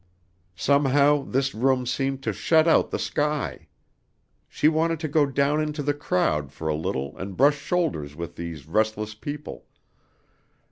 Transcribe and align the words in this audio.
Somehow 0.55 1.25
this 1.25 1.53
room 1.53 1.85
seemed 1.85 2.23
to 2.23 2.33
shut 2.33 2.67
out 2.67 2.89
the 2.89 2.97
sky. 2.97 3.67
She 4.49 4.67
wanted 4.67 4.99
to 5.01 5.07
go 5.07 5.27
down 5.27 5.61
into 5.61 5.83
the 5.83 5.93
crowd 5.93 6.51
for 6.51 6.67
a 6.67 6.73
little 6.73 7.15
and 7.19 7.37
brush 7.37 7.59
shoulders 7.59 8.15
with 8.15 8.35
these 8.35 8.65
restless 8.65 9.13
people. 9.13 9.67